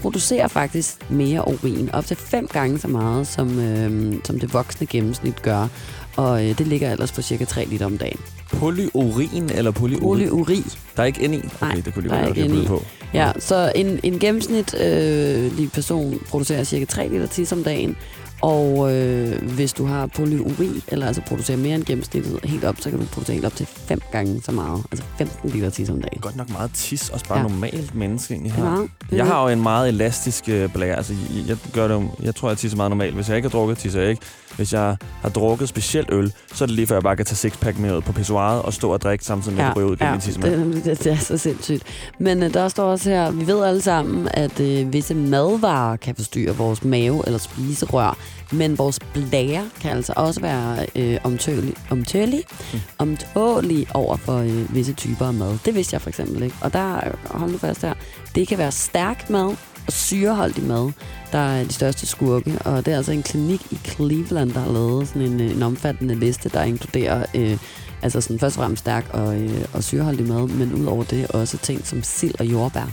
[0.00, 4.86] producerer faktisk mere urin, op til fem gange så meget, som, øh, som det voksne
[4.86, 5.68] gennemsnit gør.
[6.16, 8.20] Og øh, det ligger ellers på cirka 3 liter om dagen.
[8.52, 10.00] Polyurin eller polyuri?
[10.28, 10.64] Polyuri.
[10.96, 11.38] Der er ikke ind i?
[11.38, 12.66] Okay, Nej, det kunne de der er ikke ind i.
[12.66, 12.82] på.
[13.14, 17.96] Ja, så en, en gennemsnitlig øh, lige person producerer cirka 3 liter tis om dagen,
[18.42, 22.90] og øh, hvis du har polyuri, eller altså producerer mere end gennemsnittet helt op, så
[22.90, 26.02] kan du producere helt op til 5 gange så meget, altså 15 liter tis om
[26.02, 26.20] dagen.
[26.20, 27.48] Godt nok meget tis, også bare ja.
[27.48, 28.64] Normalt menneske egentlig har.
[28.64, 28.90] meget.
[29.12, 30.96] Jeg har jo en meget elastisk øh, blære.
[30.96, 33.14] Altså, jeg, jeg, gør det, jeg tror, jeg tisser meget normalt.
[33.14, 34.22] Hvis jeg ikke har drukket, tisser jeg ikke.
[34.56, 37.36] Hvis jeg har drukket specielt øl, så er det lige før, jeg bare kan tage
[37.36, 39.96] sixpack med ud på pissoiret og stå og drikke samtidig med, at jeg ryger ud
[39.96, 40.74] gennem ja, min tissemand.
[40.74, 41.82] det, det, det er så sindssygt.
[42.18, 46.14] Men øh, der står også her, vi ved alle sammen, at øh, visse madvarer kan
[46.14, 48.18] forstyrre vores mave eller spiserør,
[48.52, 52.42] men vores blære kan altså også være øh, omtølig, omtølig,
[52.72, 52.78] Mm.
[52.98, 55.58] omtålig over for øh, visse typer af mad.
[55.64, 56.56] Det vidste jeg for eksempel ikke.
[56.60, 57.94] Og der, hold nu fast her,
[58.34, 59.46] det kan være stærk mad
[59.86, 60.92] og syreholdig mad,
[61.32, 62.58] der er de største skurke.
[62.64, 65.62] Og det er altså en klinik i Cleveland, der har lavet sådan en, øh, en
[65.62, 67.58] omfattende liste, der inkluderer øh,
[68.02, 71.58] altså sådan først og fremmest stærk og, øh, og syreholdig mad, men udover det også
[71.58, 72.92] ting som sild og jordbær.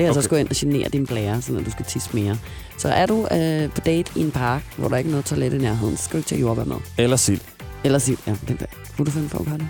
[0.00, 0.26] Det er altså Okay.
[0.26, 2.38] at gå ind og genere din blære, så du skal tisse mere.
[2.78, 5.52] Så er du øh, på date i en park, hvor der ikke er noget toilet
[5.52, 6.76] i nærheden, så skal du ikke tage jordbær med.
[6.98, 7.40] Eller sild.
[7.84, 8.34] Eller sild, ja.
[8.48, 9.66] Det, kunne du finde på at gøre det?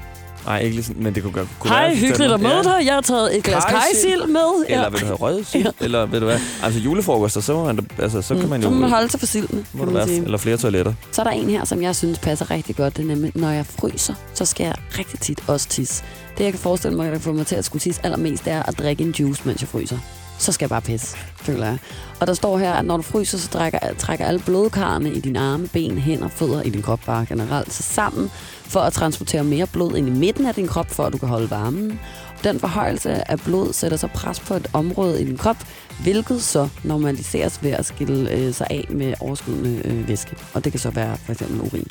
[0.46, 1.96] Nej, ikke lige sådan, men det kunne, godt- kunne Hej, være...
[1.96, 2.80] hyggeligt at møde dig.
[2.86, 4.26] Jeg har taget et glas Kajsild.
[4.26, 4.64] med.
[4.68, 5.64] Eller vil du have rød sild?
[5.64, 5.70] Ja.
[5.84, 6.38] Eller ved du hvad?
[6.62, 8.74] Altså julefrokoster, så, må man, altså, så kan man Så jo...
[8.74, 10.24] må man holde sig for sildene, må kan der man være, sige.
[10.24, 10.94] eller flere toiletter.
[11.12, 12.96] Så er der en her, som jeg synes passer rigtig godt.
[12.96, 16.04] Det er nemlig, når jeg fryser, så skal jeg rigtig tit også tisse.
[16.38, 18.52] Det, jeg kan forestille mig, der kan få mig til at skulle tisse allermest, det
[18.52, 19.98] er at drikke en juice, mens jeg fryser.
[20.40, 21.78] Så skal jeg bare pisse, føler jeg.
[22.20, 25.38] Og der står her, at når du fryser, så trækker, trækker alle blodkarrene i dine
[25.38, 28.30] arme, ben, hænder, fødder, i din krop bare generelt så sammen,
[28.62, 31.28] for at transportere mere blod ind i midten af din krop, for at du kan
[31.28, 32.00] holde varmen.
[32.44, 35.56] Den forhøjelse af blod sætter så pres på et område i din krop,
[36.02, 40.36] hvilket så normaliseres ved at skille øh, sig af med overskydende øh, væske.
[40.54, 41.86] Og det kan så være for eksempel urin.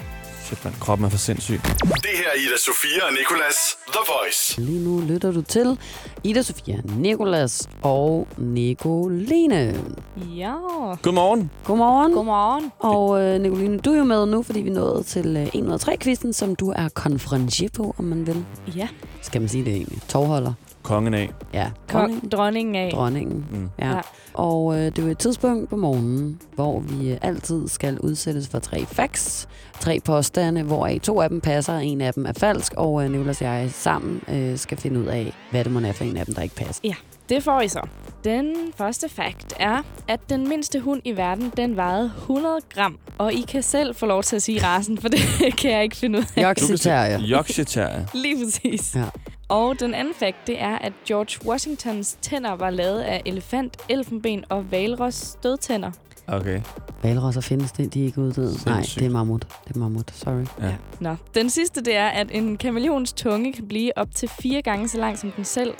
[0.49, 0.73] Shit, man.
[0.79, 1.59] Kroppen er for sindssyg.
[1.63, 3.55] Det her er Ida Sofia og Nicolas
[3.87, 4.61] The Voice.
[4.61, 5.77] Lige nu lytter du til
[6.23, 9.83] Ida Sofia, Nikolas og Nicoline.
[10.17, 10.53] Ja.
[11.01, 11.51] Godmorgen.
[11.63, 12.13] Godmorgen.
[12.13, 12.71] Godmorgen.
[12.79, 15.71] Og øh, Nicoline, du er jo med nu, fordi vi nåede til øh, 1 ud
[15.71, 18.45] af 3 quizzen, som du er konferencier på, om man vil.
[18.75, 18.87] Ja.
[19.21, 20.01] Skal man sige det egentlig?
[20.07, 20.53] Tovholder.
[20.89, 21.29] Kongen af.
[21.53, 22.91] Ja, Kong, dronningen af.
[22.93, 23.45] dronningen.
[23.51, 23.69] Mm.
[23.79, 23.89] Ja.
[23.89, 23.99] Ja.
[24.33, 28.47] Og øh, det er jo et tidspunkt på morgenen, hvor vi øh, altid skal udsættes
[28.47, 29.47] for tre facts.
[29.79, 32.73] Tre påstande, hvoraf to af dem passer, og en af dem er falsk.
[32.77, 35.91] Og øh, Nicolas og jeg sammen øh, skal finde ud af, hvad det må er
[35.91, 36.93] for en af dem, der ikke passer.
[37.29, 37.87] Det får I så.
[38.23, 42.97] Den første fakt er, at den mindste hund i verden, den vejede 100 gram.
[43.17, 45.19] Og I kan selv få lov til at sige rasen, for det
[45.61, 46.43] kan jeg ikke finde ud af.
[46.43, 47.21] Yorkshire.
[47.21, 48.05] Yorkshire Terrier.
[48.13, 48.95] Lige præcis.
[48.95, 49.03] Ja.
[49.49, 54.43] Og den anden fakt, det er, at George Washingtons tænder var lavet af elefant, elfenben
[54.49, 55.91] og valros stødtænder.
[56.27, 56.61] Okay.
[57.03, 58.55] Valrosser findes det, de er ikke uddøde.
[58.65, 59.47] Nej, det er mammut.
[59.67, 60.45] Det er mammut, sorry.
[60.61, 60.75] Ja.
[60.99, 61.15] Nå.
[61.35, 64.97] Den sidste, det er, at en kameleons tunge kan blive op til fire gange så
[64.97, 65.73] lang som den selv.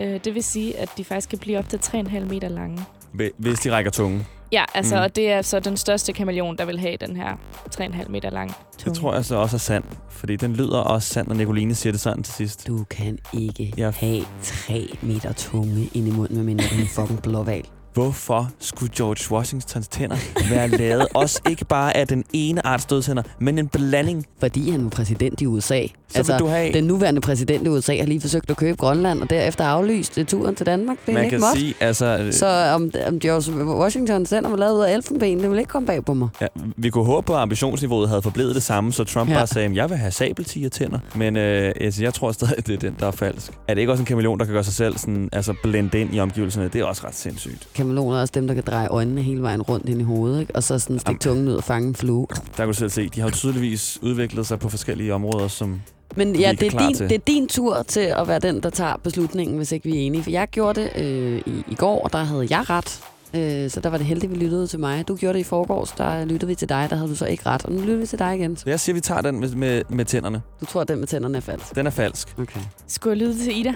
[0.00, 2.84] Øh, det vil sige, at de faktisk kan blive op til 3,5 meter lange.
[3.14, 4.26] Hvi- Hvis de rækker tungen.
[4.52, 5.02] Ja, altså, Mm.
[5.02, 7.36] og det er så den største kameleon, der vil have den her
[7.70, 8.94] 3,5 meter lang Det tunge.
[9.00, 9.86] tror jeg så også er sandt.
[10.10, 12.66] Fordi den lyder også sandt, når Nicoline siger det sådan til sidst.
[12.66, 13.90] Du kan ikke Ja.
[13.96, 17.64] have 3 meter tunge ind i munden, medmindre du er en fucking blåval.
[17.94, 20.16] Hvorfor skulle George Washingtons tænder
[20.50, 24.26] være lavet også ikke bare af den ene art stødtænder, men en blanding?
[24.40, 25.82] Fordi han er præsident i USA.
[26.08, 26.72] Så altså, du have...
[26.72, 30.54] den nuværende præsident i USA har lige forsøgt at købe Grønland, og derefter aflyst turen
[30.54, 30.96] til Danmark.
[31.06, 31.58] Det er Man ikke kan måt.
[31.58, 32.18] sige, altså...
[32.18, 35.68] øh, Så om, om George Washington tænder var lavet ud af elfenben, det vil ikke
[35.68, 36.28] komme bag på mig.
[36.40, 39.34] Ja, vi kunne håbe på, at ambitionsniveauet havde forblevet det samme, så Trump Ja.
[39.34, 40.98] bare sagde, at jeg vil have sabeltiger tænder.
[41.14, 43.52] Men øh, altså, jeg tror stadig, at det er den, der er falsk.
[43.68, 46.14] Er det ikke også en kameleon, der kan gøre sig selv sådan, altså blende ind
[46.14, 46.68] i omgivelserne?
[46.68, 47.68] Det er også ret sindssygt.
[47.74, 50.56] Kameleoner er også dem, der kan dreje øjnene hele vejen rundt ind i hovedet, ikke?
[50.56, 52.26] og så sådan stikke tungen ud og fange en flue.
[52.30, 55.80] Der kan du selv se, de har jo tydeligvis udviklet sig på forskellige områder, som
[56.16, 57.08] Men ja, det er, din, til.
[57.08, 60.00] det er din tur til at være den, der tager beslutningen, hvis ikke vi er
[60.00, 60.22] enige.
[60.22, 63.00] For jeg gjorde det øh, i, i går, og der havde jeg ret.
[63.36, 65.08] Øh, så der var det heldigt, vi lyttede til mig.
[65.08, 67.46] Du gjorde det i forgårs, der lyttede vi til dig, der havde du så ikke
[67.46, 67.64] ret.
[67.64, 68.56] Og nu lytter vi til dig igen.
[68.56, 70.42] Så jeg siger, at vi tager den med, med, med tænderne.
[70.60, 71.74] Du tror, at den med tænderne er falsk?
[71.74, 72.28] Den er falsk.
[72.38, 72.60] Okay.
[72.88, 73.72] Skulle jeg lyde til Ida?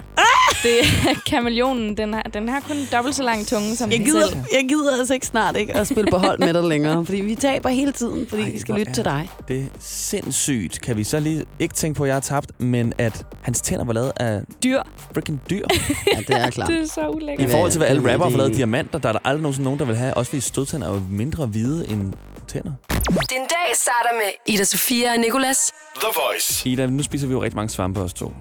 [0.63, 1.97] Det er kameleonen.
[1.97, 4.39] Den har, den har kun dobbelt så lang tunge som Jeg gider, selv.
[4.59, 7.35] jeg gider altså ikke snart ikke at spille på hold med dig længere, fordi vi
[7.35, 9.29] taber hele tiden, fordi Ej, vi skal lytte til dig.
[9.47, 10.81] Det er sindssygt.
[10.81, 13.85] Kan vi så lige ikke tænke på, at jeg har tabt, men at hans tænder
[13.85, 14.81] var lavet af Dyr.
[15.13, 15.65] freaking dyr.
[16.13, 16.69] Ja, det er klart.
[16.71, 17.49] Det er så I ulækkert.
[17.49, 19.85] forhold til, hvad alle rapper har lavet diamanter, der er der aldrig nogensinde nogen, der
[19.85, 20.13] vil have.
[20.13, 22.13] Også fordi stødtænder er jo mindre hvide end
[22.47, 22.71] tænder.
[23.09, 25.71] Din dag starter med Ida Sofia og Nicolas.
[25.95, 26.69] The Voice.
[26.69, 28.33] Ida, nu spiser vi jo rigtig mange svampe os to.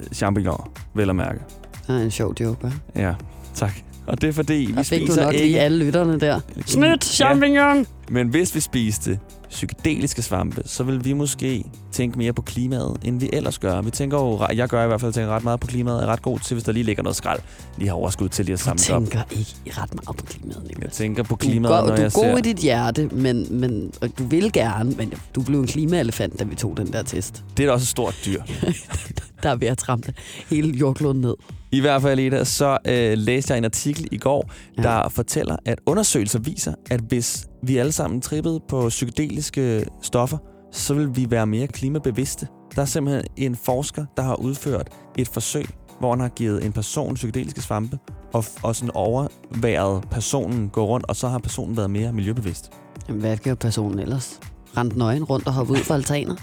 [0.00, 1.38] Øh, Champignon, vel at mærke.
[1.86, 3.00] Det er en sjov joke, hva'?
[3.00, 3.14] Ja,
[3.54, 3.72] tak.
[4.06, 5.60] Og det er fordi, vi Der fik du spiser nok lige ikke...
[5.60, 6.40] alle lytterne der.
[6.66, 7.86] Snydt, champignon!
[8.08, 9.18] Men hvis vi spiste
[9.50, 13.82] psykedeliske svampe, så vil vi måske tænke mere på klimaet, end vi ellers gør.
[13.82, 16.22] Vi tænker jo, jeg gør i hvert fald tænker ret meget på klimaet, er ret
[16.22, 17.40] god til, hvis der lige ligger noget skrald,
[17.78, 19.02] lige har overskud til lige at Du samle op.
[19.02, 20.82] tænker ikke ret meget på klimaet, Nicolas.
[20.84, 22.36] Jeg tænker på Du klimaet, go- når du jeg er god ser...
[22.36, 26.44] i dit hjerte, men, men og du vil gerne, men du blev en klimaelefant, da
[26.44, 27.44] vi tog den der test.
[27.56, 28.42] Det er da også et stort dyr.
[29.42, 30.12] Der er ved at trampe
[30.50, 31.34] hele jordkloden ned.
[31.72, 34.82] I hvert fald, Ida, så øh, læste jeg en artikel i går, ja.
[34.82, 38.90] der fortæller, at undersøgelser viser, at hvis vi alle sammen trippede på
[39.40, 40.38] psykedeliske stoffer,
[40.72, 42.48] så vil vi være mere klimabevidste.
[42.76, 45.66] Der er simpelthen en forsker, der har udført et forsøg,
[45.98, 47.98] hvor han har givet en person psykedeliske svampe,
[48.32, 52.70] og, og sådan overværet personen gå rundt, og så har personen været mere miljøbevidst.
[53.08, 54.40] Jamen, hvad gør personen ellers?
[54.76, 56.36] Rent nøgen rundt og hoppe ud fra altaner?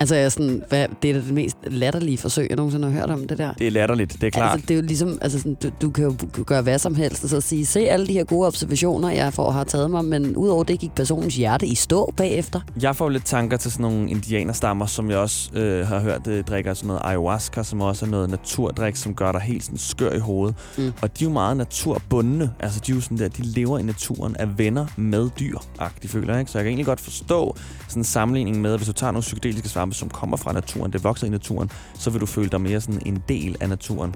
[0.00, 3.00] Altså, jeg er sådan, hvad, det er da det mest latterlige forsøg, jeg nogensinde har
[3.00, 3.52] hørt om det der.
[3.52, 4.52] Det er latterligt, det er klart.
[4.52, 7.24] Altså, det er jo ligesom, altså sådan, du, du kan jo gøre hvad som helst,
[7.24, 10.36] og så sige, se alle de her gode observationer, jeg får har taget mig, men
[10.36, 12.60] udover det gik personens hjerte i stå bagefter.
[12.82, 16.44] Jeg får lidt tanker til sådan nogle indianerstammer, som jeg også øh, har hørt øh,
[16.44, 20.12] drikker sådan noget ayahuasca, som også er noget naturdrik, som gør dig helt sådan skør
[20.12, 20.56] i hovedet.
[20.78, 20.92] Mm.
[21.02, 22.50] Og de er jo meget naturbundne.
[22.60, 25.58] Altså, de er jo sådan der, de lever i naturen, er venner med dyr,
[26.02, 26.52] de føler jeg, ikke?
[26.52, 27.56] Så jeg kan egentlig godt forstå
[27.88, 30.92] sådan en sammenligning med, at hvis du tager nogle psykedeliske svampe, som kommer fra naturen,
[30.92, 34.14] det vokser i naturen, så vil du føle dig mere sådan en del af naturen.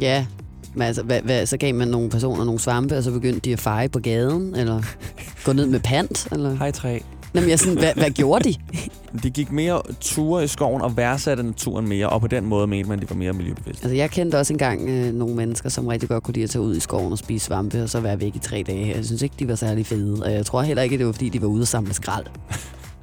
[0.00, 0.26] Ja,
[0.74, 3.52] men altså, hvad, hvad, så gav man nogle personer nogle svampe, og så begyndte de
[3.52, 4.82] at feje på gaden, eller
[5.44, 6.56] gå ned med pant, eller...
[6.56, 6.98] Hej træ.
[7.34, 8.54] Jamen, jeg sådan, hvad, hvad gjorde de?
[9.22, 12.88] De gik mere ture i skoven og værdsatte naturen mere, og på den måde mente
[12.88, 13.84] man, at de var mere miljøbevidste.
[13.84, 16.62] Altså, jeg kendte også engang øh, nogle mennesker, som rigtig godt kunne lide at tage
[16.62, 18.94] ud i skoven og spise svampe, og så være væk i tre dage.
[18.96, 21.28] Jeg synes ikke, de var særlig fede, og jeg tror heller ikke, det var, fordi
[21.28, 22.26] de var ude og samle skrald.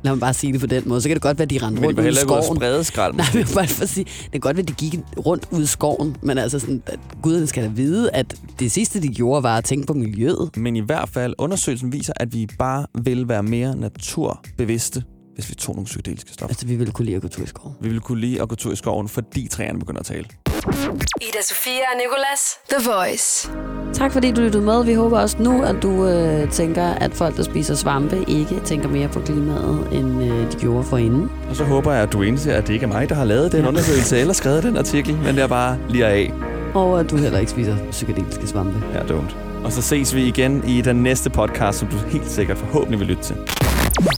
[0.04, 1.02] Lad mig bare sige det på den måde.
[1.02, 2.56] Så kan det godt være, at de rendte Men de rundt ude i ude skoven.
[2.56, 3.14] sprede skrald.
[3.22, 5.64] Nej, men bare for at sige, det kan godt være, at de gik rundt ud
[5.64, 9.44] i skoven, men altså sådan, at guderne skal da vide, at det sidste, de gjorde,
[9.44, 10.58] var at tænke på miljøet.
[10.58, 15.04] Men i hvert fald, undersøgelsen viser, at vi bare vil være mere naturbevidste,
[15.36, 16.50] hvis vi tog nogle psykedeliske stoffer.
[16.54, 17.76] Altså, vi ville kunne lide at gå tur i skoven.
[17.82, 20.26] Vi vil kunne lide at gå tur i skoven, fordi træerne begynder at tale.
[20.68, 22.58] Ida Sofia og Nicolas.
[22.70, 23.50] The Voice.
[23.94, 24.86] Tak fordi du lyttede med.
[24.86, 28.90] Vi håber også nu, at du øh, tænker, at folk, der spiser svampe, ikke tænker
[28.90, 31.32] mere på klimaet, end øh, de gjorde forinden.
[31.50, 33.52] Og så håber jeg, at du indser, at det ikke er mig, der har lavet
[33.52, 36.34] den undersøgelse eller skrevet den artikel, men det er bare lige af.
[36.74, 38.84] Og at du heller ikke spiser psykedeliske svampe.
[38.94, 39.36] Ja, dumt.
[39.64, 43.08] Og så ses vi igen i den næste podcast, som du helt sikkert forhåbentlig vil
[43.08, 43.36] lytte til.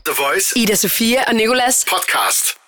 [0.06, 1.86] The Voice Ida Sofia og Nicolas.
[1.90, 2.65] podcast.